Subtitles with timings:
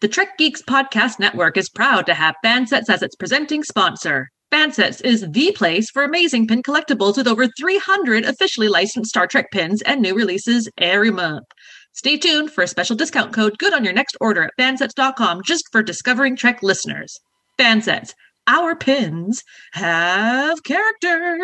[0.00, 4.30] The Trek Geeks Podcast Network is proud to have Fansets as its presenting sponsor.
[4.52, 9.46] Fansets is the place for amazing pin collectibles with over 300 officially licensed Star Trek
[9.50, 11.46] pins and new releases every month.
[11.94, 15.64] Stay tuned for a special discount code good on your next order at fansets.com just
[15.72, 17.18] for Discovering Trek listeners.
[17.58, 18.14] Fansets,
[18.46, 21.36] our pins have character.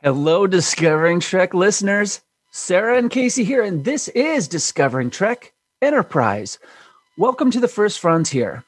[0.00, 2.20] Hello, Discovering Trek listeners.
[2.52, 6.60] Sarah and Casey here, and this is Discovering Trek Enterprise.
[7.18, 8.64] Welcome to the First Frontier.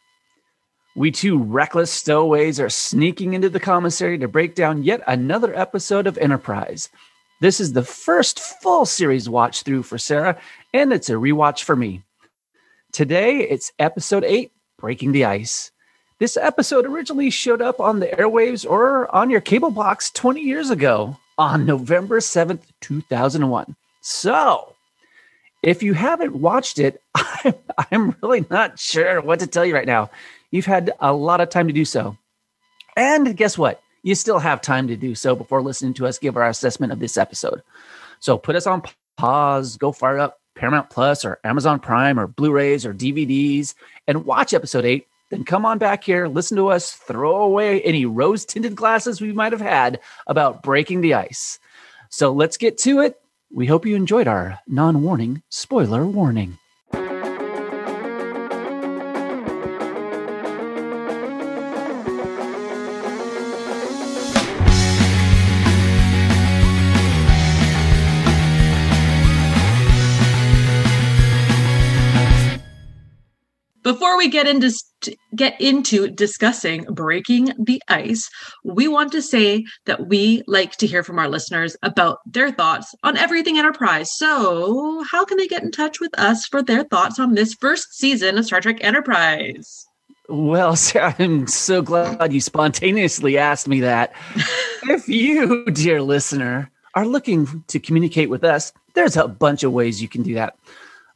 [0.94, 6.06] We two reckless stowaways are sneaking into the commissary to break down yet another episode
[6.06, 6.90] of Enterprise.
[7.40, 10.38] This is the first full series watch through for Sarah,
[10.74, 12.02] and it's a rewatch for me.
[12.92, 15.70] Today, it's episode 8 Breaking the Ice.
[16.18, 20.68] This episode originally showed up on the airwaves or on your cable box 20 years
[20.68, 23.74] ago on November 7th, 2001.
[24.02, 24.73] So,
[25.64, 27.54] if you haven't watched it, I'm,
[27.90, 30.10] I'm really not sure what to tell you right now.
[30.50, 32.18] You've had a lot of time to do so.
[32.96, 33.82] And guess what?
[34.02, 37.00] You still have time to do so before listening to us give our assessment of
[37.00, 37.62] this episode.
[38.20, 38.82] So put us on
[39.16, 43.74] pause, go fire up Paramount Plus or Amazon Prime or Blu rays or DVDs
[44.06, 45.06] and watch episode eight.
[45.30, 49.32] Then come on back here, listen to us, throw away any rose tinted glasses we
[49.32, 51.58] might have had about breaking the ice.
[52.10, 53.18] So let's get to it.
[53.56, 56.58] We hope you enjoyed our non warning spoiler warning.
[74.14, 74.72] Before we get into
[75.34, 78.30] get into discussing breaking the ice,
[78.62, 82.94] we want to say that we like to hear from our listeners about their thoughts
[83.02, 84.08] on everything Enterprise.
[84.14, 87.94] So, how can they get in touch with us for their thoughts on this first
[87.94, 89.84] season of Star Trek Enterprise?
[90.28, 94.14] Well, Sarah, I'm so glad you spontaneously asked me that.
[94.84, 100.00] if you, dear listener, are looking to communicate with us, there's a bunch of ways
[100.00, 100.56] you can do that.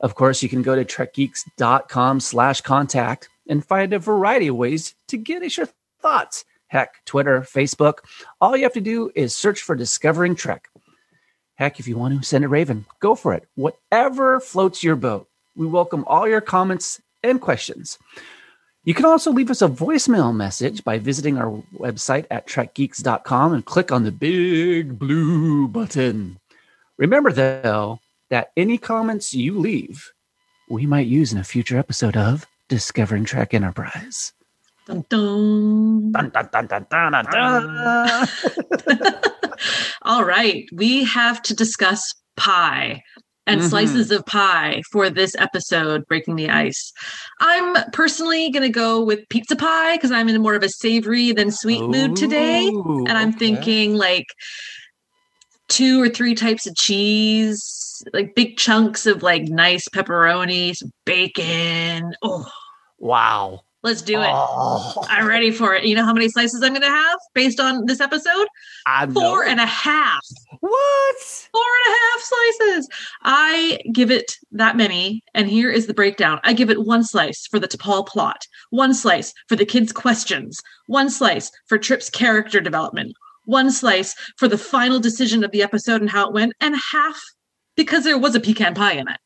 [0.00, 4.94] Of course, you can go to trekgeeks.com slash contact and find a variety of ways
[5.08, 5.68] to get us your
[6.00, 6.44] thoughts.
[6.68, 7.98] Heck, Twitter, Facebook.
[8.40, 10.68] All you have to do is search for Discovering Trek.
[11.54, 13.48] Heck, if you want to send a raven, go for it.
[13.56, 15.28] Whatever floats your boat.
[15.56, 17.98] We welcome all your comments and questions.
[18.84, 23.64] You can also leave us a voicemail message by visiting our website at trekgeeks.com and
[23.64, 26.38] click on the big blue button.
[26.96, 28.00] Remember, though,
[28.30, 30.12] that any comments you leave,
[30.68, 34.32] we might use in a future episode of Discovering Trek Enterprise.
[34.86, 36.12] Dun, dun.
[36.12, 38.28] Dun, dun, dun, dun, dun, dun.
[40.02, 42.02] All right, we have to discuss
[42.36, 43.02] pie
[43.46, 43.68] and Mhm.
[43.68, 46.92] slices of pie for this episode, Breaking the Ice.
[47.40, 51.32] I'm personally going to go with pizza pie because I'm in more of a savory
[51.32, 52.66] than sweet mood today.
[52.68, 53.38] And I'm okay.
[53.38, 54.26] thinking like
[55.68, 62.14] two or three types of cheese, like big chunks of like nice pepperoni, some bacon.
[62.22, 62.46] Oh,
[62.98, 63.60] wow.
[63.82, 64.28] let's do it.
[64.30, 65.84] Oh, I'm ready for it.
[65.84, 68.46] You know how many slices I'm going to have based on this episode?
[68.86, 69.50] I Four know.
[69.50, 70.20] and a half.
[70.60, 71.16] what?
[71.52, 72.88] Four and a half slices.
[73.22, 75.22] I give it that many.
[75.34, 78.94] And here is the breakdown I give it one slice for the T'Pol plot, one
[78.94, 83.12] slice for the kids' questions, one slice for Trip's character development,
[83.48, 87.20] one slice for the final decision of the episode and how it went, and half
[87.76, 89.18] because there was a pecan pie in it.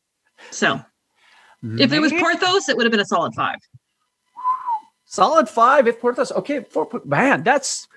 [0.51, 0.81] So
[1.63, 3.57] if it was Porthos, it would have been a solid five.
[5.05, 6.31] Solid five if Porthos.
[6.31, 7.87] Okay, four, man, that's.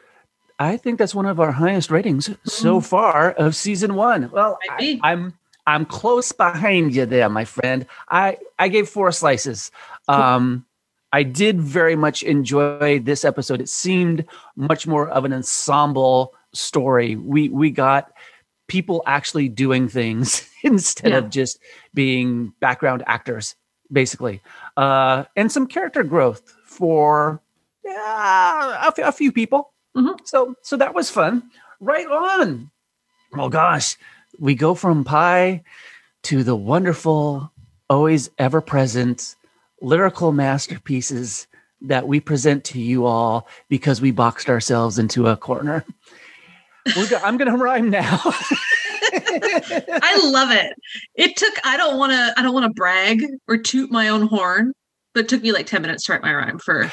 [0.58, 4.30] I think that's one of our highest ratings so far of season one.
[4.30, 5.34] Well, I, I'm
[5.66, 7.86] I'm close behind you there, my friend.
[8.08, 9.70] I I gave four slices.
[10.08, 10.65] Um,
[11.16, 13.62] I did very much enjoy this episode.
[13.62, 17.16] It seemed much more of an ensemble story.
[17.16, 18.12] We we got
[18.68, 21.18] people actually doing things instead Yeah.
[21.18, 21.58] of just
[21.94, 23.54] being background actors,
[23.90, 24.42] basically,
[24.76, 27.40] uh, and some character growth for
[27.82, 29.72] yeah, a, few people.
[29.96, 30.18] Mhm.
[30.24, 31.44] So so that was fun.
[31.80, 32.70] Right on.
[33.32, 33.96] Oh gosh,
[34.38, 35.62] we go from pie
[36.24, 37.50] to the wonderful,
[37.88, 39.35] always ever present
[39.80, 41.46] lyrical masterpieces
[41.82, 45.84] that we present to you all because we boxed ourselves into a corner.
[46.94, 48.20] Go- I'm going to rhyme now.
[49.12, 50.72] I love it.
[51.14, 54.26] It took I don't want to I don't want to brag or toot my own
[54.26, 54.72] horn,
[55.14, 56.90] but it took me like 10 minutes to write my rhyme for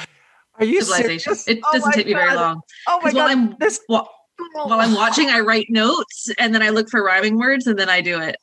[0.59, 1.35] Are you civilization.
[1.35, 1.47] serious?
[1.47, 2.61] It Oh doesn't take me very long.
[2.87, 3.37] Oh my 'Cause while god!
[3.37, 4.09] I'm- this While,
[4.53, 7.89] while I'm watching, I write notes and then I look for rhyming words and then
[7.89, 8.35] I do it.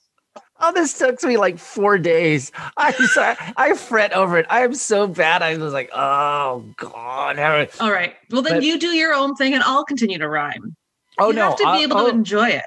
[0.60, 2.52] Oh, this took me like four days.
[2.76, 3.36] I'm sorry.
[3.56, 4.46] I fret over it.
[4.50, 5.42] I am so bad.
[5.42, 7.38] I was like, oh God.
[7.38, 8.14] All right.
[8.30, 10.76] Well, then but, you do your own thing and I'll continue to rhyme.
[11.18, 11.50] Oh you no.
[11.50, 12.64] have to be uh, able oh, to enjoy it.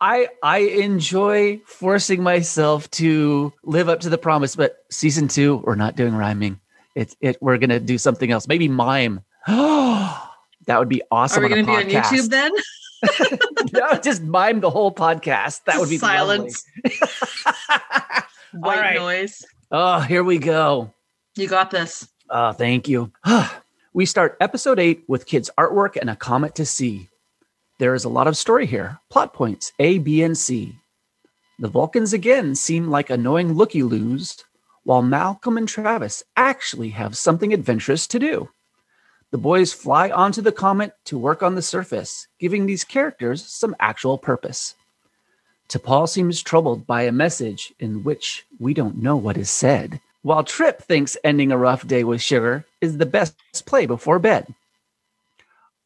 [0.00, 5.74] I I enjoy forcing myself to live up to the promise, but season two, we're
[5.74, 6.58] not doing rhyming.
[6.94, 8.48] It it we're gonna do something else.
[8.48, 9.20] Maybe mime.
[9.46, 10.30] Oh,
[10.66, 11.42] that would be awesome.
[11.42, 12.52] Are we gonna be on YouTube then?
[13.72, 15.64] no, just mime the whole podcast.
[15.64, 16.64] That would be silence.
[18.52, 18.96] White right.
[18.96, 19.44] noise.
[19.70, 20.92] Oh, here we go.
[21.36, 22.08] You got this.
[22.28, 23.12] Oh, thank you.
[23.92, 27.08] we start episode eight with kids' artwork and a comet to see.
[27.78, 28.98] There is a lot of story here.
[29.10, 30.74] Plot points A, B, and C.
[31.58, 34.44] The Vulcans again seem like annoying looky loos,
[34.84, 38.48] while Malcolm and Travis actually have something adventurous to do.
[39.30, 43.76] The boys fly onto the comet to work on the surface, giving these characters some
[43.78, 44.74] actual purpose.
[45.68, 50.42] T'Pol seems troubled by a message in which we don't know what is said, while
[50.42, 53.36] Trip thinks ending a rough day with Sugar is the best
[53.66, 54.52] play before bed.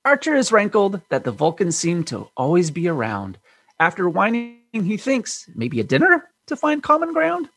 [0.07, 3.39] Archer is rankled that the Vulcans seem to always be around.
[3.79, 7.51] After whining, he thinks maybe a dinner to find common ground?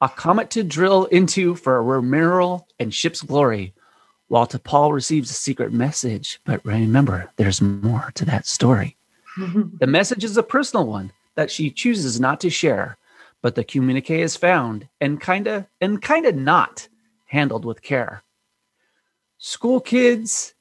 [0.00, 3.74] A comet to drill into for a mineral and ship's glory,
[4.30, 6.38] while T'Pol receives a secret message.
[6.44, 8.96] But remember, there's more to that story.
[9.36, 12.96] the message is a personal one that she chooses not to share,
[13.42, 16.86] but the communique is found and kinda and kinda not
[17.26, 18.22] handled with care.
[19.38, 20.54] School kids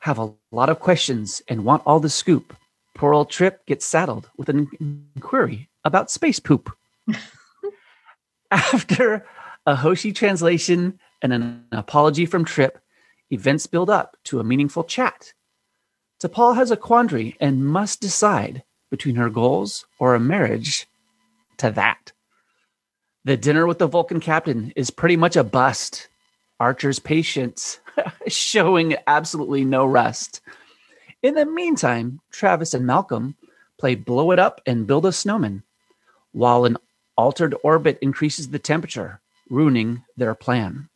[0.00, 2.54] have a lot of questions and want all the scoop.
[2.94, 4.68] Poor old Trip gets saddled with an
[5.16, 6.70] inquiry about space poop.
[8.50, 9.24] After
[9.64, 12.78] a Hoshi translation and an apology from Trip,
[13.30, 15.32] Events build up to a meaningful chat.
[16.20, 20.86] T'Pol has a quandary and must decide between her goals or a marriage
[21.58, 22.12] to that.
[23.24, 26.08] The dinner with the Vulcan captain is pretty much a bust.
[26.58, 27.80] Archer's patience
[28.26, 30.40] showing absolutely no rest.
[31.22, 33.36] In the meantime, Travis and Malcolm
[33.78, 35.62] play blow it up and build a snowman,
[36.32, 36.78] while an
[37.16, 39.20] altered orbit increases the temperature,
[39.50, 40.88] ruining their plan.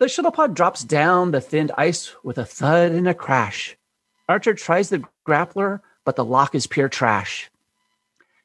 [0.00, 3.76] The shuttle pod drops down the thinned ice with a thud and a crash.
[4.30, 7.50] Archer tries the grappler, but the lock is pure trash.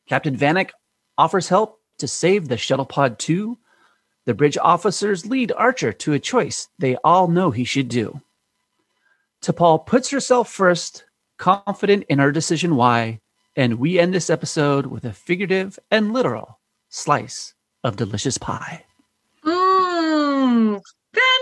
[0.05, 0.71] Captain Vanik
[1.17, 3.57] offers help to save the shuttle pod too.
[4.25, 8.19] The bridge officers lead Archer to a choice they all know he should do.
[9.41, 11.05] T'Pol puts herself first,
[11.37, 13.21] confident in her decision why,
[13.55, 16.59] and we end this episode with a figurative and literal
[16.89, 18.83] slice of delicious pie.
[19.45, 20.81] Mmm,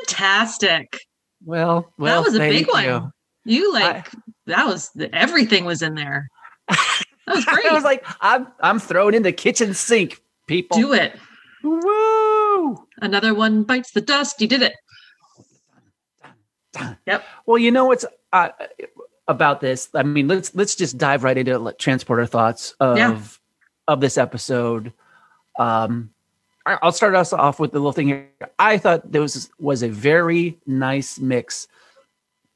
[0.07, 0.99] fantastic.
[1.45, 3.11] Well, well, that was a big one.
[3.45, 6.29] You like I, that was everything was in there.
[7.25, 7.65] That was great.
[7.65, 10.77] I was like, I'm I'm throwing in the kitchen sink, people.
[10.77, 11.17] Do it.
[11.63, 12.85] Woo!
[13.01, 14.41] Another one bites the dust.
[14.41, 14.73] You did it.
[17.05, 17.23] Yep.
[17.45, 18.03] Well, you know what's
[18.33, 18.49] uh,
[19.27, 19.89] about this?
[19.93, 23.21] I mean, let's let's just dive right into transporter thoughts of yeah.
[23.87, 24.91] of this episode.
[25.57, 26.09] Um,
[26.65, 28.29] I'll start us off with the little thing here.
[28.57, 31.67] I thought there was was a very nice mix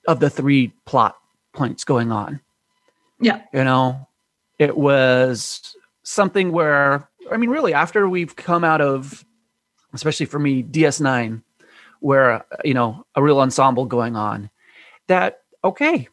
[0.07, 1.17] of the three plot
[1.53, 2.39] points going on.
[3.19, 4.07] Yeah, you know,
[4.59, 9.25] it was something where I mean, really, after we've come out of,
[9.93, 11.41] especially for me, DS9,
[11.99, 14.49] where you know a real ensemble going on,
[15.07, 16.07] that okay,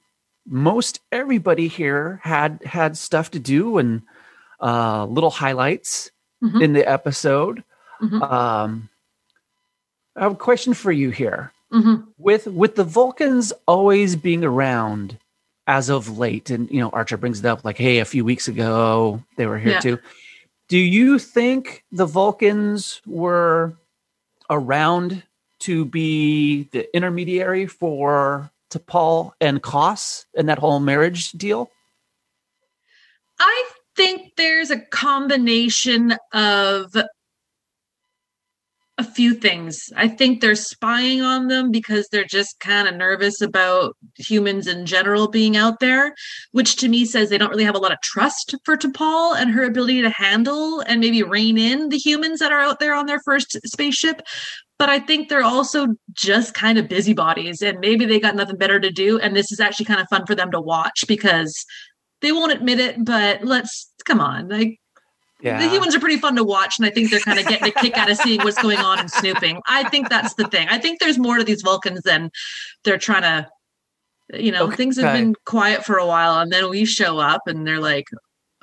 [0.47, 4.03] most everybody here had had stuff to do and
[4.61, 6.11] uh, little highlights
[6.43, 6.61] mm-hmm.
[6.61, 7.63] in the episode
[8.05, 8.23] Mm-hmm.
[8.23, 8.89] Um,
[10.17, 11.53] I have a question for you here.
[11.73, 12.11] Mm-hmm.
[12.19, 15.19] With with the Vulcans always being around
[15.67, 18.47] as of late, and you know Archer brings it up like, hey, a few weeks
[18.47, 19.81] ago they were here yeah.
[19.81, 19.99] too.
[20.69, 23.75] Do you think the Vulcans were
[24.49, 25.23] around
[25.61, 31.71] to be the intermediary for T'Pol and Koss and that whole marriage deal?
[33.39, 36.97] I think there's a combination of
[38.97, 39.93] a few things.
[39.97, 44.87] I think they're spying on them because they're just kind of nervous about humans in
[44.87, 46.15] general being out there,
[46.53, 49.51] which to me says they don't really have a lot of trust for T'Pol and
[49.51, 53.07] her ability to handle and maybe rein in the humans that are out there on
[53.07, 54.23] their first spaceship.
[54.79, 58.79] But I think they're also just kind of busybodies and maybe they got nothing better
[58.79, 59.19] to do.
[59.19, 61.65] And this is actually kind of fun for them to watch because
[62.21, 64.49] they won't admit it, but let's come on.
[64.49, 64.79] Like
[65.45, 65.59] yeah.
[65.59, 67.71] the humans are pretty fun to watch, and I think they're kind of getting a
[67.71, 69.61] kick out of seeing what's going on and snooping.
[69.67, 70.69] I think that's the thing.
[70.71, 72.31] I think there's more to these Vulcans than
[72.85, 73.49] they're trying to.
[74.33, 74.77] You know, okay.
[74.77, 78.07] things have been quiet for a while, and then we show up, and they're like,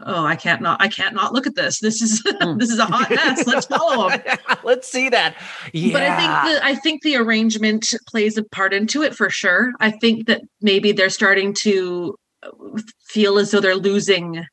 [0.05, 1.79] oh, I can't not, I can't not look at this.
[1.79, 2.57] This is hmm.
[2.57, 3.45] this is a hot mess.
[3.45, 4.37] Let's follow them.
[4.63, 5.35] Let's see that.
[5.71, 5.93] Yeah.
[5.93, 9.71] But I think the I think the arrangement plays a part into it for sure.
[9.79, 12.15] I think that maybe they're starting to
[13.07, 14.45] feel as though they're losing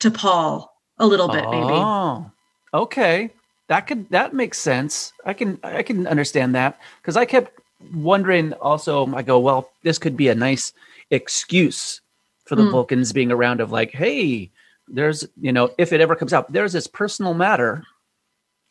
[0.00, 0.69] to Paul
[1.00, 1.72] a little bit, maybe.
[1.72, 2.30] Oh,
[2.72, 3.30] okay.
[3.68, 5.12] That could that makes sense.
[5.24, 7.58] I can I can understand that because I kept
[7.94, 8.52] wondering.
[8.54, 10.72] Also, I go, well, this could be a nice
[11.10, 12.00] excuse
[12.46, 12.70] for the Hmm.
[12.70, 13.60] Vulcans being around.
[13.60, 14.50] Of like, hey,
[14.88, 17.84] there's you know, if it ever comes out, there's this personal matter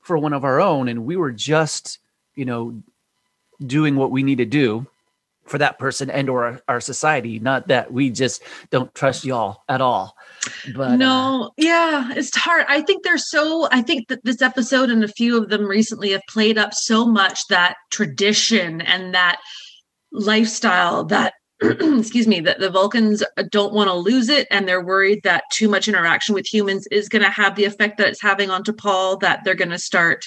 [0.02, 2.00] for one of our own, and we were just
[2.36, 2.82] you know
[3.66, 4.86] doing what we need to do
[5.46, 7.40] for that person and or our, our society.
[7.40, 10.16] Not that we just don't trust y'all at all.
[10.76, 12.66] But uh, no, yeah, it's hard.
[12.68, 13.68] I think they're so.
[13.72, 17.06] I think that this episode and a few of them recently have played up so
[17.06, 19.40] much that tradition and that
[20.12, 25.22] lifestyle that, excuse me, that the Vulcans don't want to lose it, and they're worried
[25.24, 28.50] that too much interaction with humans is going to have the effect that it's having
[28.50, 29.20] on T'Pol.
[29.20, 30.26] That they're going to start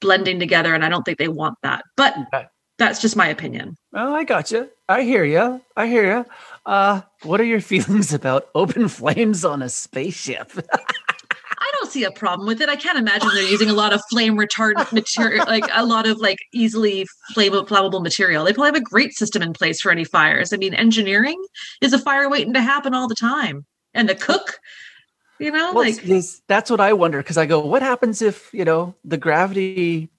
[0.00, 1.84] blending together, and I don't think they want that.
[1.96, 2.16] But
[2.78, 3.76] that's just my opinion.
[3.94, 4.68] Oh, I got you.
[4.88, 5.60] I hear you.
[5.76, 6.26] I hear you.
[6.64, 10.52] Uh, what are your feelings about open flames on a spaceship?
[11.62, 12.68] I don't see a problem with it.
[12.68, 16.18] I can't imagine they're using a lot of flame retardant material, like a lot of
[16.18, 18.44] like easily flame flammable material.
[18.44, 20.52] They probably have a great system in place for any fires.
[20.52, 21.40] I mean, engineering
[21.80, 23.64] is a fire waiting to happen all the time.
[23.94, 24.58] And the cook,
[25.38, 28.52] you know, Well, like this- that's what I wonder because I go, what happens if
[28.52, 30.10] you know the gravity,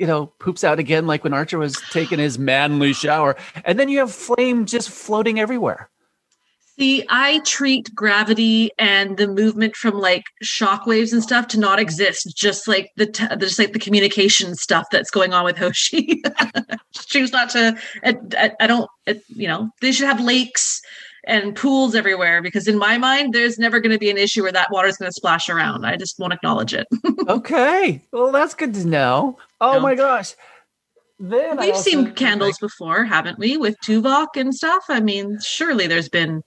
[0.00, 3.90] you know, poops out again, like when Archer was taking his manly shower, and then
[3.90, 5.90] you have flame just floating everywhere.
[6.78, 11.78] see, I treat gravity and the movement from like shock waves and stuff to not
[11.78, 16.22] exist, just like the t- just like the communication stuff that's going on with Hoshi.
[16.94, 17.76] Choose not to.
[18.02, 18.88] I, I, I don't.
[19.04, 20.80] It, you know, they should have lakes
[21.24, 24.52] and pools everywhere because in my mind, there's never going to be an issue where
[24.52, 25.84] that water is going to splash around.
[25.84, 26.86] I just won't acknowledge it.
[27.28, 29.36] okay, well that's good to know.
[29.60, 30.34] Oh my gosh.
[31.18, 34.84] Then We've also- seen candles before, haven't we, with Tuvok and stuff?
[34.88, 36.42] I mean, surely there's been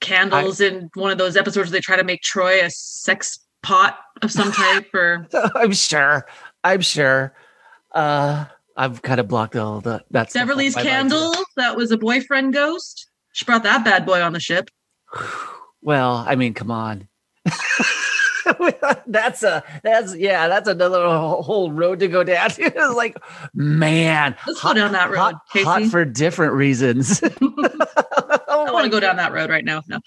[0.00, 3.98] candles in one of those episodes where they try to make Troi a sex pot
[4.22, 6.26] of some type or I'm sure.
[6.64, 7.34] I'm sure.
[7.92, 8.46] Uh,
[8.76, 11.16] I've kind of blocked all the that stuff Beverly's off my mind, too.
[11.16, 13.10] candle that was a boyfriend ghost.
[13.32, 14.70] She brought that bad boy on the ship.
[15.80, 17.06] Well, I mean, come on.
[19.06, 22.50] that's a that's yeah, that's another whole road to go down.
[22.58, 23.16] it's like,
[23.54, 27.20] man, Let's go down that road, hot, hot for different reasons.
[27.40, 29.82] Oh I want to go down that road right now.
[29.88, 30.00] No,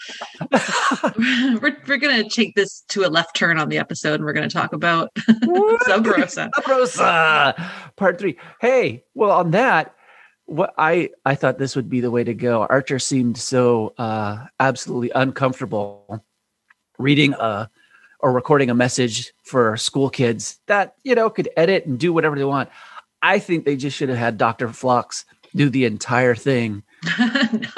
[1.62, 4.50] we're we're gonna take this to a left turn on the episode, and we're gonna
[4.50, 5.12] talk about
[5.86, 6.50] Sub Rosa.
[6.68, 8.38] Rosa, part three.
[8.60, 9.96] Hey, well, on that,
[10.46, 12.64] what I I thought this would be the way to go.
[12.64, 16.24] Archer seemed so uh, absolutely uncomfortable
[17.00, 17.70] reading a
[18.22, 22.38] or recording a message for school kids that you know could edit and do whatever
[22.38, 22.70] they want.
[23.22, 25.26] I think they just should have had Doctor Phlox
[25.56, 26.84] do the entire thing.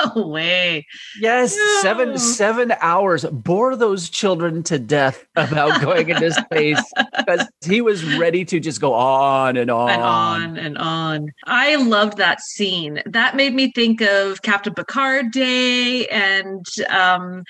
[0.05, 0.85] no way.
[1.19, 1.79] Yes, No.
[1.81, 6.81] seven seven hours bore those children to death about going into space
[7.17, 11.29] because he was ready to just go on and on and on and on.
[11.45, 13.01] I loved that scene.
[13.05, 17.43] That made me think of Captain Picard Day and um,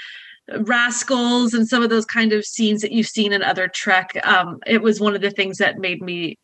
[0.59, 4.15] Rascals and some of those kind of scenes that you've seen in other Trek.
[4.25, 6.37] Um, it was one of the things that made me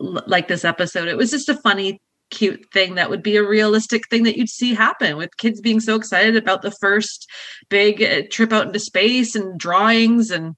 [0.00, 1.08] l- like this episode.
[1.08, 4.48] It was just a funny, cute thing that would be a realistic thing that you'd
[4.48, 7.28] see happen with kids being so excited about the first
[7.68, 10.54] big uh, trip out into space and drawings and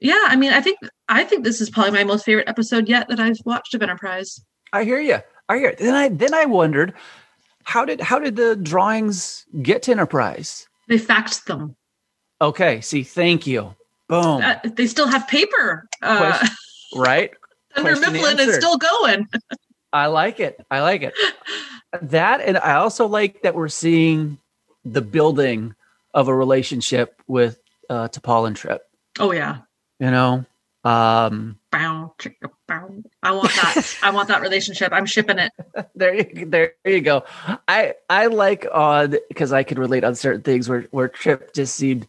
[0.00, 0.78] yeah i mean i think
[1.10, 4.40] i think this is probably my most favorite episode yet that i've watched of enterprise
[4.72, 5.18] I hear you.
[5.48, 5.74] I hear.
[5.78, 6.94] Then I then I wondered
[7.64, 10.66] how did how did the drawings get to Enterprise?
[10.88, 11.76] they faxed them
[12.40, 13.74] Okay, see, thank you.
[14.08, 14.42] Boom.
[14.42, 16.56] uh, they still have paper uh, Question
[16.96, 17.30] right?
[17.76, 19.28] under question mifflin is still going
[19.92, 20.58] I like it.
[20.70, 21.14] I like it.
[22.02, 24.38] That and I also like that we're seeing
[24.84, 25.74] the building
[26.14, 27.58] of a relationship with
[27.90, 28.82] uh T'Pol and Trip.
[29.18, 29.58] oh yeah
[30.00, 30.44] You know,
[30.84, 32.50] um, Bow, chicka, bow.
[33.22, 35.52] I want that i want that relationship i'm shipping it
[35.94, 37.24] there, you, there you go.
[37.66, 41.74] I I like on because I could relate on certain things where where Trip just
[41.74, 42.06] seemed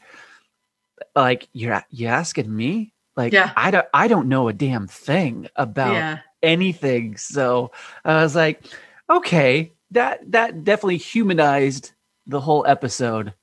[1.15, 3.51] like you're you asking me like Yeah.
[3.55, 7.17] I don't I don't know a damn thing about yeah anything.
[7.17, 7.71] So
[8.05, 8.63] I was like,
[9.09, 11.91] okay, that that definitely humanized
[12.27, 13.33] the whole episode.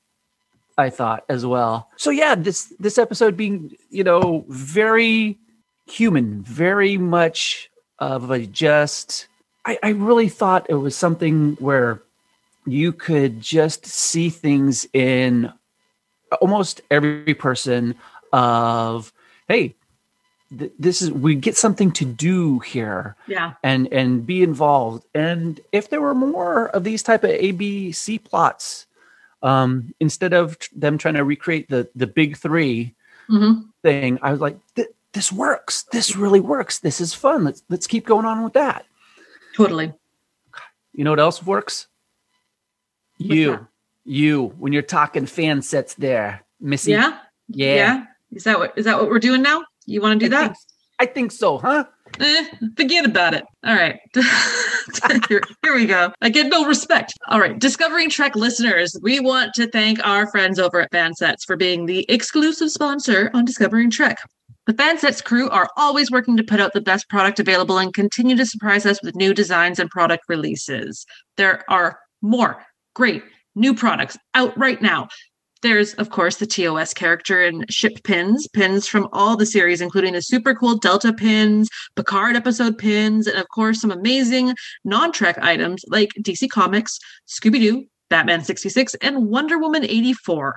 [0.79, 1.91] I thought as well.
[1.97, 5.39] So yeah, this this episode being you know very
[5.87, 9.29] human, very much of a just.
[9.65, 12.03] I, I really thought it was something where
[12.67, 15.53] you could just see things in
[16.41, 17.95] almost every person
[18.33, 19.13] of
[19.49, 19.75] hey
[20.59, 23.53] th- this is we get something to do here Yeah.
[23.63, 28.87] and and be involved and if there were more of these type of abc plots
[29.45, 32.95] um instead of tr- them trying to recreate the the big three
[33.29, 37.63] hmm thing i was like "Th- this works this really works this is fun let's
[37.71, 38.85] let's keep going on with that
[39.57, 39.93] Totally.
[40.93, 41.89] you know what else works
[43.19, 43.67] What's you that?
[44.05, 47.19] you when you're talking Fansets there missy Yeah.
[47.49, 49.65] yeah, Is that what is that what we're doing now?
[49.87, 50.47] You want to do I that?
[50.49, 50.57] think,
[51.01, 51.85] I think so huh
[52.21, 52.45] Eh,
[52.77, 53.45] forget about it.
[53.67, 53.99] All right.
[55.29, 56.13] here, here we go.
[56.23, 57.13] I get no respect.
[57.29, 57.59] All right.
[57.59, 62.07] Discovering Trek listeners, we want to thank our friends over at Fansets for being the
[62.09, 64.19] exclusive sponsor on Discovering Trek.
[64.67, 68.37] The Fansets crew are always working to put out the best product available and continue
[68.37, 71.07] to surprise us with new designs and product releases.
[71.37, 73.23] There are more great
[73.55, 75.07] new products out right now.
[75.63, 80.15] There's, of course, the TOS character and ship pins, pins from all the series, including
[80.15, 84.53] the super cool Delta pins, Picard episode pins, and of course, some amazing
[84.85, 90.57] non Trek items like DC Comics, Scooby Doo, Batman 66, and Wonder Woman 84.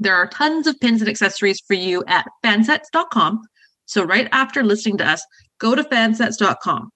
[0.00, 3.42] There are tons of pins and accessories for you at fansets.com.
[3.86, 5.24] So, right after listening to us,
[5.58, 6.90] go to fansets.com.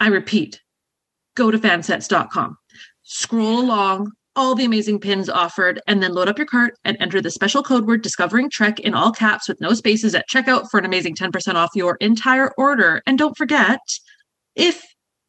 [0.00, 0.60] I repeat,
[1.34, 2.56] go to fansets.com.
[3.02, 7.20] Scroll along all the amazing pins offered, and then load up your cart and enter
[7.20, 10.78] the special code word Discovering Trek in all caps with no spaces at checkout for
[10.78, 13.02] an amazing 10% off your entire order.
[13.04, 13.80] And don't forget,
[14.54, 14.80] if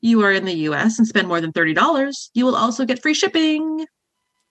[0.01, 3.15] you are in the US and spend more than $30, you will also get free
[3.15, 3.85] shipping.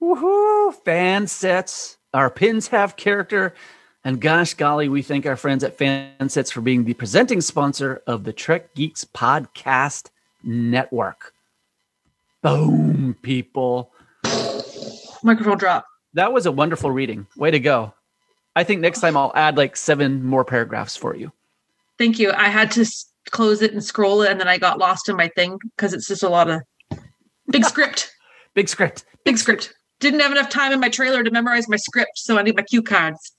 [0.03, 0.75] Woohoo!
[0.85, 1.97] Fansets.
[2.15, 3.55] Our pins have character.
[4.05, 8.25] And gosh golly, we thank our friends at Fansets for being the presenting sponsor of
[8.25, 10.11] the Trek Geeks Podcast
[10.43, 11.35] Network.
[12.43, 13.93] Boom, people.
[15.23, 15.85] Microphone drop.
[16.15, 17.27] That was a wonderful reading.
[17.37, 17.93] Way to go.
[18.55, 21.33] I think next time I'll add like seven more paragraphs for you.
[21.99, 22.33] Thank you.
[22.33, 25.17] I had to s- close it and scroll it, and then I got lost in
[25.17, 26.63] my thing because it's just a lot of
[27.51, 28.13] big script.
[28.55, 29.05] Big script.
[29.25, 29.73] Big script.
[30.01, 32.63] Didn't have enough time in my trailer to memorize my script, so I need my
[32.63, 33.33] cue cards.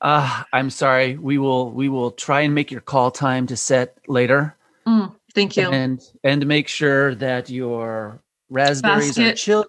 [0.00, 1.16] Uh, I'm sorry.
[1.16, 4.56] We will we will try and make your call time to set later.
[4.86, 5.70] Mm, thank you.
[5.70, 8.20] and and make sure that your
[8.50, 9.36] raspberries are Basket.
[9.36, 9.66] chilled.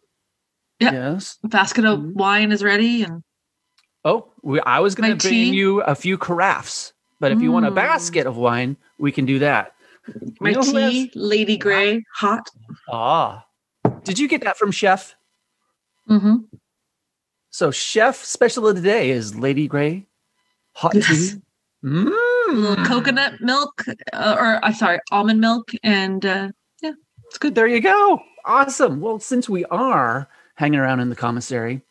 [0.80, 0.94] Yep.
[0.94, 1.38] Yes.
[1.44, 2.14] basket of Mhm.
[2.14, 3.24] wine is ready, and
[4.06, 7.66] Oh, we, I was going to bring you a few carafes, but if you want
[7.66, 7.76] a Mm.
[7.76, 9.74] basket of wine, we can do that.
[10.40, 12.48] my You know tea, Lady Grey, hot.
[12.90, 13.44] Ah,
[14.04, 15.16] did you get that from Chef?
[16.10, 16.36] Mm-hmm.
[17.52, 20.06] So Chef special of the day is Lady Grey
[20.74, 21.34] hot Yes.
[21.34, 21.42] tea.
[21.84, 22.86] Mm.
[22.88, 26.50] Coconut milk, uh, or I'm sorry, almond milk, and uh,
[26.82, 26.94] yeah,
[27.28, 27.56] it's good.
[27.56, 28.20] There you go.
[28.46, 29.00] Awesome.
[29.02, 31.82] Well, since we are hanging around in the commissary,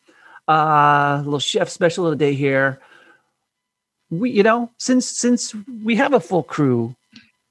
[0.47, 2.79] uh little chef special of the day here.
[4.09, 5.53] We you know, since since
[5.83, 6.95] we have a full crew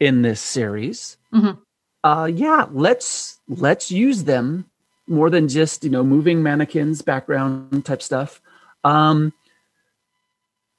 [0.00, 1.58] in this series, Mhm.
[2.04, 4.64] uh yeah, let's let's use them
[5.06, 8.40] more than just, you know, moving mannequins, background type stuff.
[8.84, 9.32] Um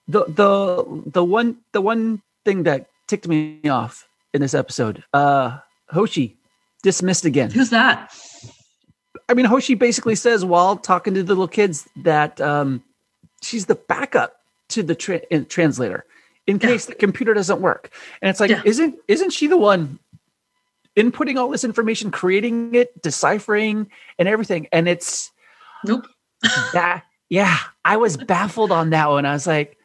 [0.08, 5.60] the the the one the one thing that ticked me off in this episode, uh
[5.90, 6.38] Hoshi
[6.84, 7.52] dismissed again.
[7.52, 8.14] Who's that?
[9.30, 12.82] I mean, Hoshi basically says while talking to the little kids that um,
[13.42, 14.38] she's the backup
[14.70, 16.06] to the tra- translator
[16.46, 16.70] in Yeah.
[16.70, 17.92] case the computer doesn't work.
[18.22, 18.62] And it's like, Yeah.
[18.64, 20.00] isn't isn't she the one
[20.98, 24.68] inputting all this information, creating it, deciphering, and everything?
[24.72, 25.32] And it's
[25.86, 26.08] Nope.
[26.74, 27.04] that.
[27.30, 29.26] Yeah, I was baffled on that one.
[29.26, 29.78] I was like,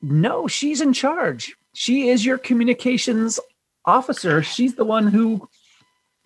[0.00, 1.56] no, she's in charge.
[1.72, 3.38] She is your communications
[3.84, 4.42] officer.
[4.42, 5.48] She's the one who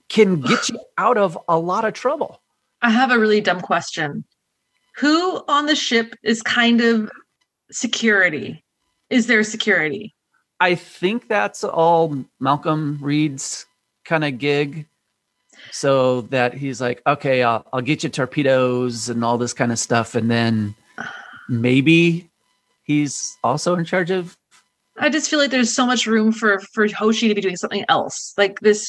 [0.09, 2.41] can get you out of a lot of trouble.
[2.81, 4.25] I have a really dumb question.
[4.97, 7.11] Who on the ship is kind of
[7.71, 8.65] security?
[9.11, 10.15] Is there security?
[10.61, 13.67] I think that's all Malcolm Reed's
[14.05, 14.87] kind of gig.
[15.73, 19.79] So that he's like, okay, I'll, I'll get you torpedoes and all this kind of
[19.79, 20.15] stuff.
[20.15, 20.75] And then
[21.49, 22.31] maybe
[22.85, 24.37] he's also in charge of.
[24.99, 27.85] I just feel like there's so much room for for Hoshi to be doing something
[27.89, 28.33] else.
[28.39, 28.87] Like this,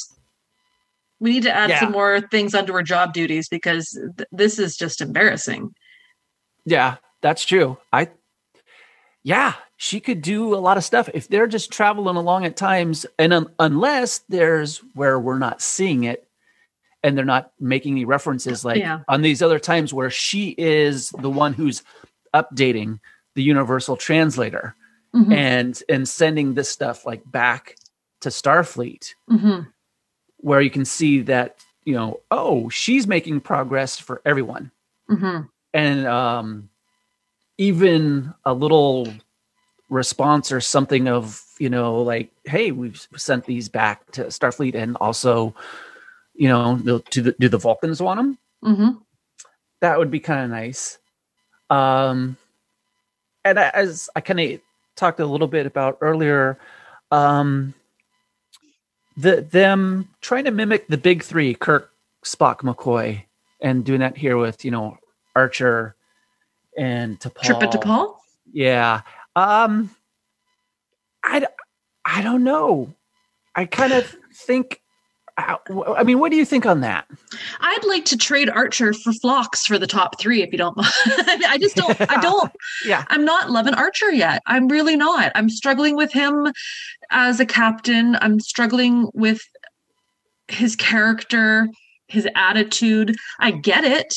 [1.20, 1.80] we need to add Yeah.
[1.80, 5.74] some more things onto her job duties because th- this is just embarrassing.
[6.64, 7.76] Yeah, that's true.
[7.92, 8.08] I,
[9.22, 13.06] yeah, she could do a lot of stuff if they're just traveling along at times.
[13.18, 16.28] And un- unless there's where we're not seeing it
[17.04, 19.00] and they're not making any references like Yeah.
[19.06, 21.84] on these other times where she is the one who's
[22.34, 22.98] updating
[23.36, 24.74] the universal translator
[25.14, 25.32] Mhm.
[25.32, 27.76] and and sending this stuff like back
[28.20, 29.68] to starfleet Mhm.
[30.38, 34.72] where you can see that you know oh she's making progress for everyone
[35.08, 35.48] Mhm.
[35.72, 36.68] and um,
[37.58, 39.06] even a little
[39.90, 44.96] response or something of you know like hey we've sent these back to starfleet and
[44.96, 45.54] also
[46.34, 48.90] you know the, to the, do the vulcans want them hmm
[49.80, 50.98] that would be kind of nice
[51.70, 52.36] um
[53.44, 54.60] and I- as i kind of
[54.96, 56.58] talked a little bit about earlier
[57.10, 57.72] um
[59.16, 61.90] the them trying to mimic the big three kirk
[62.24, 63.22] spock mccoy
[63.62, 64.98] and doing that here with you know
[65.34, 65.94] archer
[66.76, 67.42] and T'Pol.
[67.42, 68.16] Trip it T'Pol.
[68.52, 69.02] Yeah.
[69.38, 69.94] Um
[71.24, 71.46] I,
[72.04, 72.94] I don't know.
[73.54, 74.80] I kind of think
[75.36, 75.56] I
[75.96, 77.06] I mean, what do you think on that?
[77.60, 80.90] I'd like to trade Archer for Phlox for the top three, if you don't mind.
[81.46, 81.96] I just don't.
[82.10, 82.50] I don't.
[82.84, 83.04] Yeah.
[83.08, 84.42] I'm not loving Archer yet.
[84.46, 85.30] I'm really not.
[85.36, 86.52] I'm struggling with him
[87.10, 88.16] as a captain.
[88.20, 89.40] I'm struggling with
[90.48, 91.68] his character,
[92.08, 93.14] his attitude.
[93.38, 94.14] I get it,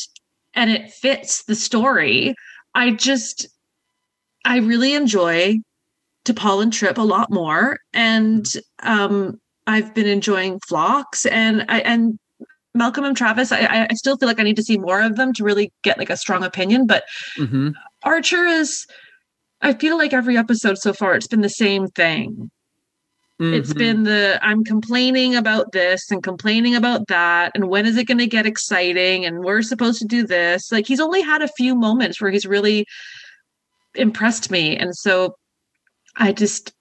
[0.56, 2.34] and it fits the story.
[2.74, 3.48] I just,
[4.46, 5.58] I really enjoy
[6.26, 8.46] T'Pol and Trip a lot more, and
[8.84, 12.18] um, I've been enjoying Phlox and I and
[12.74, 13.52] Malcolm and Travis.
[13.52, 15.98] I, I still feel like I need to see more of them to really get
[15.98, 16.88] like a strong opinion.
[16.88, 17.04] But
[17.36, 17.70] hmm
[18.04, 18.86] Archer is.
[19.64, 22.50] I feel like every episode so far, it's been the same thing.
[23.40, 23.78] It's Mhm.
[23.78, 28.20] been the I'm complaining about this and complaining about that, and when is it going
[28.20, 29.26] to get exciting?
[29.26, 30.72] And we're supposed to do this.
[30.72, 32.86] Like he's only had a few moments where he's really
[33.96, 35.36] impressed me, and so
[36.18, 36.74] I just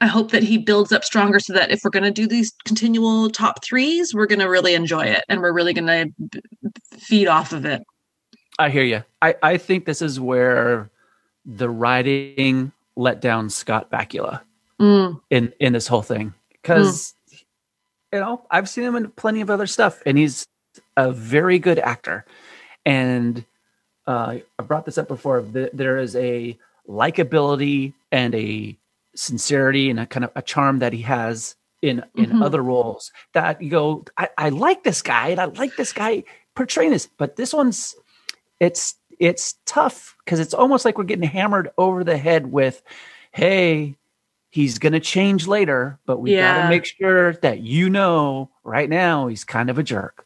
[0.00, 2.52] I hope that he builds up stronger so that if we're going to do these
[2.64, 6.42] continual top threes, we're going to really enjoy it and we're really going to
[6.96, 7.82] feed off of it.
[8.58, 9.04] I hear you.
[9.22, 10.90] I I think this is where
[11.44, 14.42] the writing let down Scott Bakula
[14.80, 17.14] Mm, in in this whole thing because
[18.12, 20.46] you know I've seen him in plenty of other stuff, and he's
[20.96, 22.24] a very good actor.
[22.86, 23.44] And
[24.08, 25.42] uh, I brought this up before.
[25.42, 28.76] th- There is a likability and a
[29.14, 32.44] sincerity and a kind of a charm that he has in in Mhm.
[32.44, 36.24] other roles that you go, I, I like this guy, and I like this guy
[36.56, 37.94] portraying this, but this one's
[38.60, 42.82] it's it's tough because it's almost like we're getting hammered over the head with,
[43.32, 43.96] hey,
[44.50, 48.88] he's going to change later, but we got to make sure that you know right
[48.88, 50.24] now he's kind of a jerk.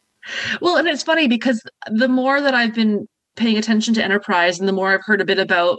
[0.60, 4.68] Well, and it's funny because the more that I've been paying attention to Enterprise and
[4.68, 5.78] the more I've heard a bit about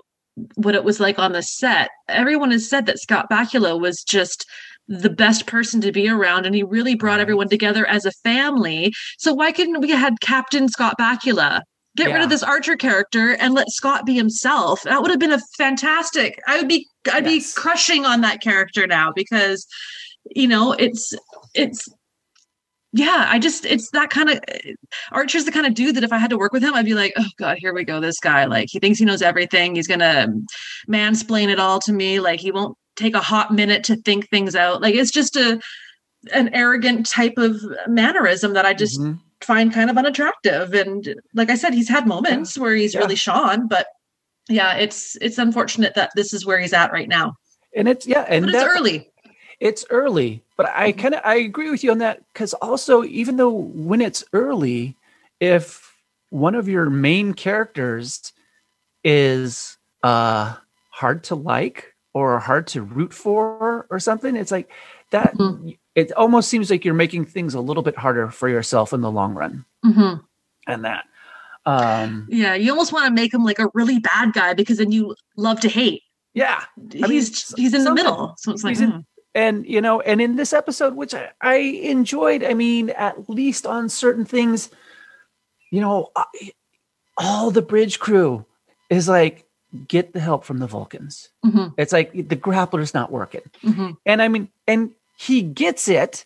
[0.56, 4.46] what it was like on the set, everyone has said that Scott Bakula was just
[4.88, 8.92] the best person to be around and he really brought everyone together as a family.
[9.18, 11.62] So why couldn't we had Captain Scott Bakula?
[11.96, 14.82] Get rid of this Archer character and let Scott be himself.
[14.82, 16.39] That would have been a fantastic.
[16.48, 17.54] I would be I'd Yes.
[17.54, 19.68] be crushing on that character now because
[20.36, 21.13] you know, it's
[21.54, 21.88] it's
[22.94, 24.40] yeah, I just it's that kind of
[25.12, 26.94] Archer's the kind of dude that if I had to work with him, I'd be
[26.94, 28.00] like, oh god, here we go.
[28.00, 29.76] This guy, like, he thinks he knows everything.
[29.76, 30.28] He's gonna
[30.88, 32.20] mansplain it all to me.
[32.20, 34.82] Like, he won't take a hot minute to think things out.
[34.82, 35.60] Like, it's just a
[36.32, 39.20] an arrogant type of mannerism that I just Mhm.
[39.42, 40.74] find kind of unattractive.
[40.74, 43.02] And like I said, he's had moments where he's Yeah.
[43.02, 43.88] really shone, but
[44.50, 47.34] yeah, it's it's unfortunate that this is where he's at right now.
[47.76, 49.10] and it's yeah, and But it's early.
[49.60, 50.98] It's early, but I Mhm.
[50.98, 54.96] kind of I agree with you on that because also even though when it's early,
[55.39, 55.94] if
[56.30, 58.34] one of your main characters
[59.04, 60.56] is uh
[60.89, 64.70] hard to like or hard to root for or something, it's like
[65.12, 65.36] that.
[65.38, 65.78] Mhm.
[65.96, 69.12] It almost seems like you're making things a little bit harder for yourself in the
[69.12, 70.16] long run, hmm
[70.68, 71.06] and that.
[71.66, 74.92] Um, Yeah, you almost want to make him like a really bad guy because then
[74.92, 76.02] you love to hate.
[76.34, 78.34] yeah, mean, he's he's in the middle.
[78.38, 79.00] So it's like, in- hmm.
[79.36, 83.65] And you know and in this episode which I, I enjoyed i mean at least
[83.65, 84.69] on certain things
[85.72, 86.52] you know I-
[87.17, 88.46] all the bridge crew
[88.89, 89.46] is like
[89.88, 91.30] get the help from the vulcans.
[91.43, 93.41] Mhm, it's like the grappler's not working.
[93.63, 93.98] Mhm.
[94.06, 96.26] and i mean and he gets it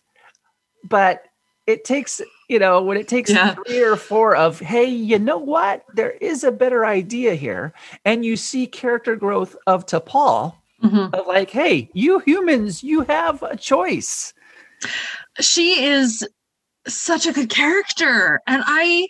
[0.84, 1.24] but
[1.66, 3.56] it takes you know when it takes Yeah.
[3.56, 5.84] three or four of hey you know what?
[5.94, 7.74] There is a better idea here.
[8.06, 11.14] And you see character growth of T'Pol Mhm.
[11.14, 14.32] of like hey you humans you have a choice
[15.40, 16.28] she is
[16.88, 19.08] such a good character, and I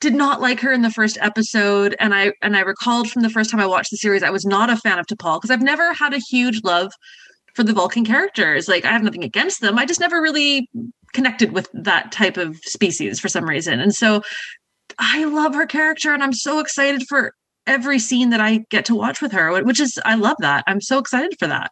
[0.00, 1.94] did not like her in the first episode.
[2.00, 4.44] And I and I recalled from the first time I watched the series, I was
[4.46, 6.92] not a fan of T'Pol because I've never had a huge love
[7.54, 8.68] for the Vulcan characters.
[8.68, 9.78] Like I have nothing against them.
[9.78, 10.68] I just never really
[11.12, 13.80] connected with that type of species for some reason.
[13.80, 14.22] And so
[14.98, 17.32] I love her character and I'm so excited for
[17.70, 20.64] every scene that I get to watch with her, which is I love that.
[20.66, 21.70] I'm so excited for that.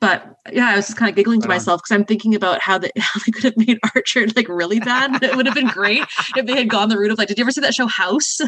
[0.00, 2.60] But yeah, I was just kind of giggling to Right myself because I'm thinking about
[2.60, 5.22] how they how they could have made Archer like really bad.
[5.22, 6.02] it would have been great
[6.34, 8.38] if they had gone the route of like, did you ever see that show House?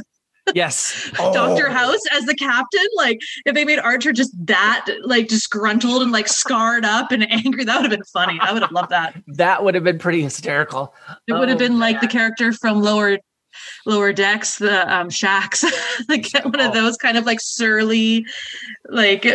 [0.54, 1.10] Yes.
[1.16, 1.68] Dr.
[1.68, 1.72] Oh.
[1.72, 2.86] House as the captain.
[2.96, 7.64] Like if they made Archer just that like disgruntled and like scarred up and angry,
[7.64, 8.38] that would have been funny.
[8.42, 9.14] I would have loved that.
[9.28, 10.92] That would have been pretty hysterical.
[11.28, 13.18] It would have Oh, been like the character from lower
[13.86, 15.64] lower decks, the um Shaxs.
[16.08, 16.74] like get one of Oh.
[16.74, 18.26] those kind of like surly,
[18.88, 19.26] like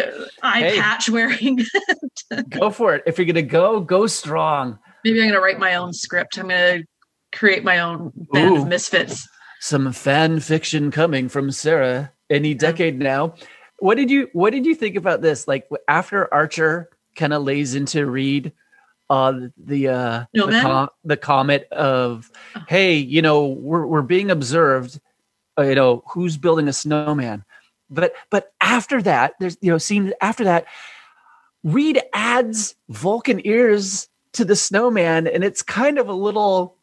[0.44, 0.80] eye Hey.
[0.80, 1.60] patch wearing.
[2.50, 3.04] Go for it.
[3.06, 4.78] If you're gonna go, go strong.
[5.04, 6.38] Maybe I'm gonna write my own script.
[6.38, 6.84] I'm gonna
[7.32, 8.62] create my own band Ooh.
[8.62, 9.28] of misfits.
[9.62, 13.34] Some fan fiction coming from Sarah any decade now.
[13.80, 15.48] What did you What did you think about this?
[15.48, 18.52] Like after Archer kind of lays into Reed,
[19.10, 22.30] uh, the uh, the, com- the comment of,
[22.67, 25.00] "Hey, you know, we're we're being observed.
[25.58, 27.43] Uh, you know, who's building a snowman?"
[27.89, 30.65] But but after that, there's you know, seen after that,
[31.63, 36.76] Reed adds Vulcan ears to the snowman, and it's kind of a little.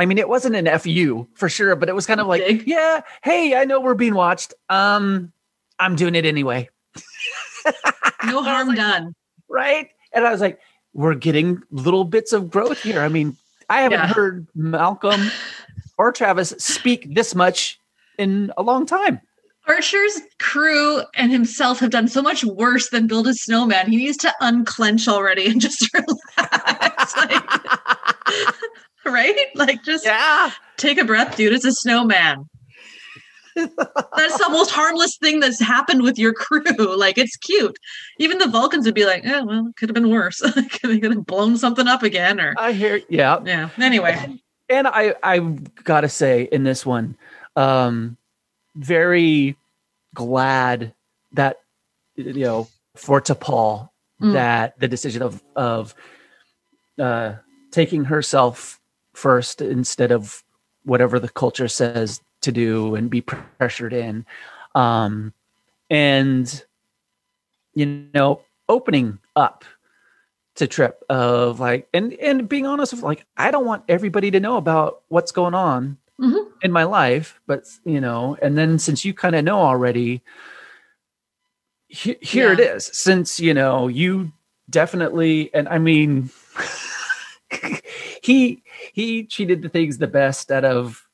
[0.00, 2.68] I mean, it wasn't an fu for sure, but it was kind of like, Dig.
[2.68, 4.54] yeah, hey, I know we're being watched.
[4.68, 5.32] Um,
[5.80, 6.68] I'm doing it anyway,
[8.24, 9.14] No harm like- done.
[9.48, 9.88] right?
[10.12, 10.58] And I was like,
[10.94, 13.00] we're getting little bits of growth here.
[13.00, 13.36] I mean,
[13.68, 14.06] I haven't Yeah.
[14.14, 15.20] heard Malcolm
[15.98, 17.78] or Travis speak this much
[18.18, 19.20] in a long time.
[19.66, 23.90] Archer's crew and himself have done so much worse than build a snowman.
[23.90, 25.86] He needs to unclench already and just
[26.38, 27.14] relax.
[27.16, 27.44] like,
[29.04, 29.46] right?
[29.54, 30.50] Like just yeah.
[30.78, 31.52] take a breath, dude.
[31.52, 32.48] It's a snowman.
[33.66, 36.62] That's the most harmless thing that's happened with your crew.
[36.98, 37.78] Like it's cute.
[38.18, 40.40] Even the Vulcans would be like, "Oh well, it could have been worse.
[40.80, 43.40] could have blown something up again." Or I hear, yeah.
[43.44, 43.70] yeah.
[43.78, 45.38] Anyway, and I I
[45.84, 47.16] gotta say in this one,
[47.56, 48.16] um,
[48.74, 49.56] very
[50.14, 50.92] glad
[51.32, 51.60] that
[52.16, 53.90] you know for T'Pol
[54.20, 54.32] Mm.
[54.32, 55.94] that the decision of of
[56.98, 57.34] uh,
[57.70, 58.80] taking herself
[59.14, 60.42] first instead of
[60.84, 64.24] whatever the culture says to do and be pressured in,
[64.74, 65.32] um,
[65.90, 66.64] and
[67.74, 69.64] you know opening up
[70.56, 74.40] to trip of like and and being honest with like I don't want everybody to
[74.40, 76.46] know about what's going on Mhm.
[76.62, 80.20] in my life, but you know, and then since you kind of know already,
[81.86, 82.74] he, here it Yeah.
[82.74, 82.90] is.
[82.92, 84.32] Since you know you
[84.68, 86.30] definitely, and I mean,
[88.22, 91.07] he he cheated the things the best out of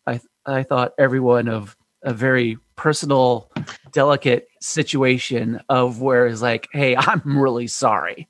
[0.46, 3.50] I thought everyone of a very personal,
[3.92, 8.28] delicate situation of where it's like, hey, I'm really sorry.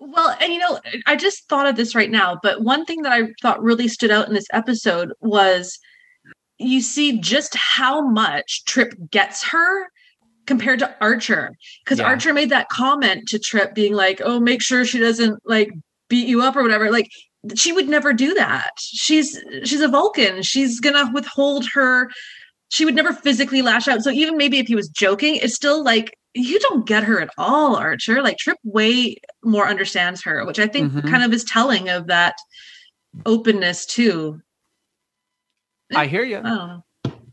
[0.00, 3.12] Well, and you know, I just thought of this right now, but one thing that
[3.12, 5.78] I thought really stood out in this episode was
[6.58, 9.88] you see just how much Trip gets her
[10.46, 11.52] compared to Archer.
[11.84, 12.06] Because Yeah.
[12.06, 15.70] Archer made that comment to Trip being like, oh, make sure she doesn't like
[16.08, 16.90] beat you up or whatever.
[16.90, 17.08] Like
[17.56, 18.70] she would never do that.
[18.78, 20.42] She's she's a Vulcan.
[20.42, 22.10] She's gonna withhold her
[22.72, 24.00] she would never physically lash out.
[24.00, 27.28] So even maybe if he was joking, it's still like you don't get her at
[27.36, 28.22] all, Archer.
[28.22, 31.10] Like Trip way more understands her, which I think Mhm.
[31.10, 32.34] kind of is telling of that
[33.26, 34.40] openness too.
[35.94, 36.38] I hear you.
[36.38, 36.84] I don't know.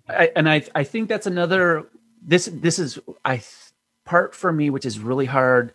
[0.10, 1.88] I, and I I think that's another
[2.22, 3.42] this this is I
[4.06, 5.74] part for me which is really hard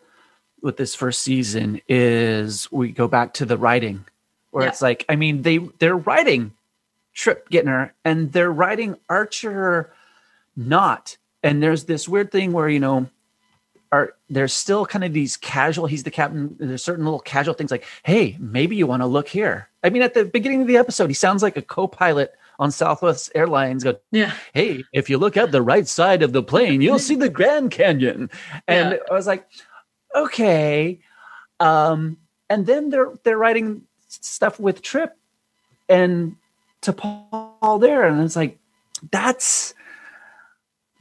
[0.60, 4.04] with this first season is we go back to the writing
[4.54, 4.70] where Yeah.
[4.70, 6.52] it's like I mean they they're writing
[7.12, 9.92] Trip Gittner and they're writing Archer
[10.56, 13.08] not and there's this weird thing where you know
[13.90, 17.70] are there's still kind of these casual he's the captain there's certain little casual things
[17.72, 20.76] like hey maybe you want to look here I mean at the beginning of the
[20.76, 24.32] episode he sounds like a co-pilot on Southwest Airlines go Yeah.
[24.52, 27.72] hey, if you look at the right side of the plane, you'll see the Grand
[27.72, 28.30] Canyon.
[28.68, 28.98] And Yeah.
[29.10, 29.44] I was like,
[30.14, 31.00] okay.
[31.58, 32.16] Um,
[32.48, 33.82] and then they're they're writing
[34.22, 35.16] stuff with Trip
[35.88, 36.36] and
[36.82, 38.58] T'Pol there, and it's like,
[39.10, 39.74] that's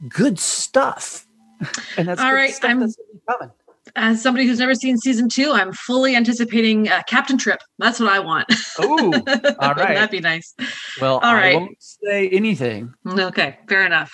[0.08, 1.26] good stuff.
[1.96, 3.50] And that's All good right, stuff I'm-.
[3.96, 7.60] As somebody who's never seen season two, I'm fully anticipating uh, Captain Trip.
[7.78, 8.46] That's what I want.
[8.82, 9.12] Ooh,
[9.60, 9.94] all right.
[9.94, 10.52] That'd be nice.
[11.00, 11.54] Well, All I right.
[11.54, 12.92] won't say anything.
[13.06, 14.12] Okay, fair enough.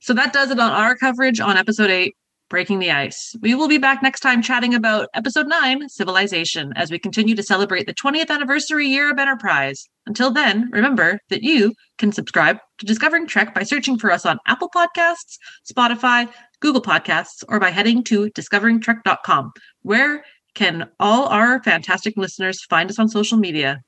[0.00, 2.16] So that does it on our coverage on episode eight,
[2.50, 3.34] Breaking the Ice.
[3.40, 7.42] We will be back next time chatting about episode nine, Civilization, as we continue to
[7.42, 9.88] celebrate the 20th anniversary year of Enterprise.
[10.04, 14.38] Until then, remember that you can subscribe to Discovering Trek by searching for us on
[14.46, 15.38] Apple Podcasts,
[15.72, 22.90] Spotify, Google Podcasts, or by heading to discoveringtrek.com, where can all our fantastic listeners find
[22.90, 23.82] us on social media.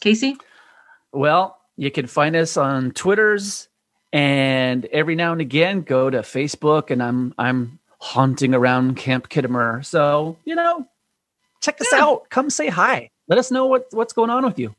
[0.00, 0.36] Casey?
[1.12, 3.68] Well, you can find us on Twitters
[4.12, 9.84] and every now and again go to Facebook and I'm I'm haunting around Camp Khitomer.
[9.84, 10.86] So, you know,
[11.60, 12.04] check us Yeah.
[12.04, 12.30] out.
[12.30, 13.10] Come say hi.
[13.28, 14.74] Let us know what, what's going on with you.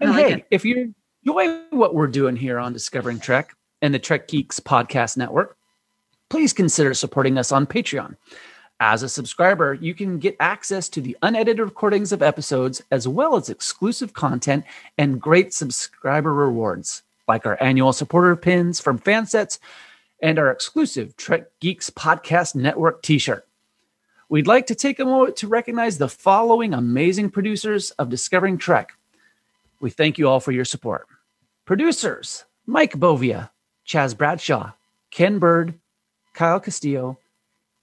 [0.00, 0.46] And like hey, it.
[0.50, 5.16] if you enjoy what we're doing here on Discovering Trek, and the Trek Geeks Podcast
[5.16, 5.56] Network,
[6.28, 8.16] please consider supporting us on Patreon.
[8.78, 13.36] As a subscriber, you can get access to the unedited recordings of episodes, as well
[13.36, 14.64] as exclusive content
[14.96, 19.58] and great subscriber rewards, like our annual supporter pins from Fansets
[20.22, 23.46] and our exclusive Trek Geeks Podcast Network t shirt.
[24.28, 28.92] We'd like to take a moment to recognize the following amazing producers of Discovering Trek.
[29.80, 31.06] We thank you all for your support.
[31.64, 33.50] Producers Mike Bovia,
[33.86, 34.72] Chaz Bradshaw,
[35.10, 35.74] Ken Bird,
[36.34, 37.18] Kyle Castillo,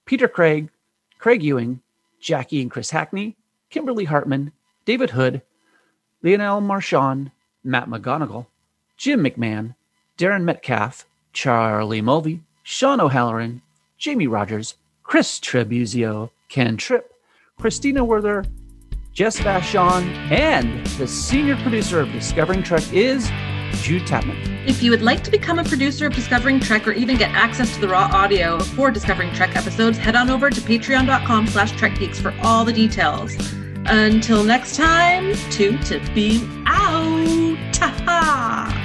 [0.06, 0.70] Peter Craig,
[1.18, 1.80] Craig Ewing,
[2.20, 3.36] Jackie and Chris Hackney,
[3.70, 4.52] Kimberly Hartman,
[4.86, 5.42] David Hood,
[6.22, 7.30] Lionel Marchand,
[7.62, 8.46] Matt McGonigal,
[8.96, 9.74] Jim McMahon,
[10.16, 11.04] Darren Metcalf,
[11.38, 13.62] Charlie Mulvey, Sean O'Halloran,
[13.96, 14.74] Jamie Rogers,
[15.04, 17.12] Chris Trebuzio, Ken Tripp,
[17.60, 18.44] Christina Werther,
[19.12, 23.30] Jess Vashon, and the senior producer of Discovering Trek is
[23.74, 24.66] Jude Tapman.
[24.66, 27.72] If you would like to become a producer of Discovering Trek or even get access
[27.76, 32.16] to the raw audio for Discovering Trek episodes, head on over to patreon.com slash trekgeeks
[32.16, 33.36] for all the details.
[33.86, 37.72] Until next time, toot to beam out.
[37.72, 38.77] Ta-ha!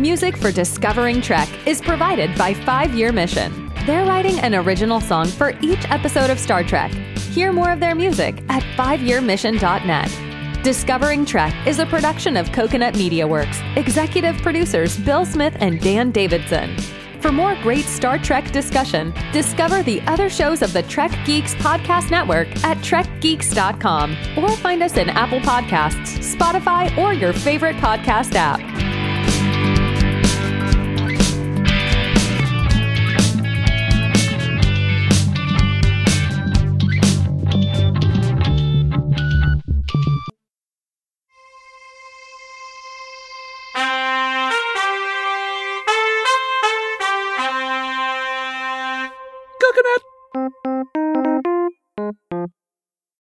[0.00, 3.70] Music for Discovering Trek is provided by Five Year Mission.
[3.84, 6.90] They're writing an original song for each episode of Star Trek.
[7.34, 10.64] Hear more of their music at fiveyearmission.net.
[10.64, 16.12] Discovering Trek is a production of Coconut Media Works, executive producers Bill Smith and Dan
[16.12, 16.78] Davidson.
[17.20, 22.10] For more great Star Trek discussion, discover the other shows of the Trek Geeks Podcast
[22.10, 28.69] Network at trekgeeks.com or find us in Apple Podcasts, Spotify, or your favorite podcast app.